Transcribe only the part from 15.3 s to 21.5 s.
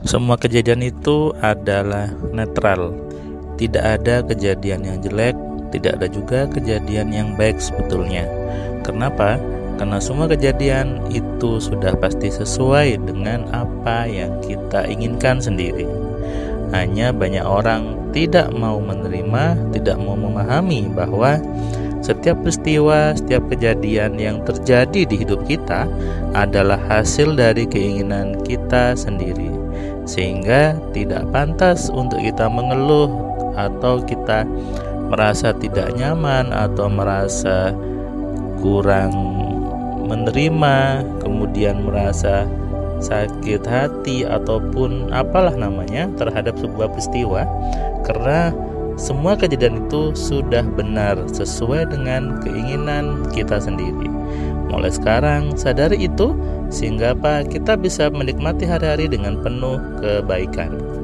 sendiri. Hanya banyak orang tidak mau menerima, tidak mau memahami bahwa